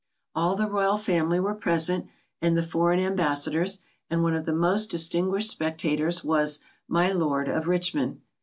[0.33, 2.07] All the royal family were present,
[2.41, 7.67] and the foreign ambassadors, and one of the most distinguished spectators was "my lord of
[7.67, 8.19] Richmond."